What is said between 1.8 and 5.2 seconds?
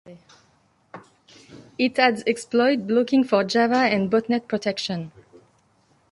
adds exploit blocking for Java and botnet protection.